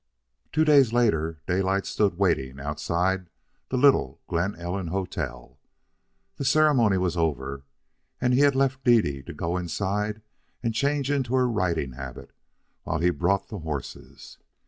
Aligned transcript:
Two 0.51 0.65
days 0.65 0.91
later, 0.91 1.41
Daylight 1.45 1.85
stood 1.85 2.17
waiting 2.17 2.59
outside 2.59 3.29
the 3.69 3.77
little 3.77 4.19
Glen 4.25 4.55
Ellen 4.55 4.87
hotel. 4.87 5.59
The 6.37 6.43
ceremony 6.43 6.97
was 6.97 7.15
over, 7.15 7.65
and 8.19 8.33
he 8.33 8.39
had 8.39 8.55
left 8.55 8.83
Dede 8.83 9.27
to 9.27 9.33
go 9.35 9.57
inside 9.57 10.23
and 10.63 10.73
change 10.73 11.11
into 11.11 11.35
her 11.35 11.47
riding 11.47 11.91
habit 11.93 12.31
while 12.81 12.97
he 12.99 13.11
brought 13.11 13.49
the 13.49 13.59
horses. 13.59 14.39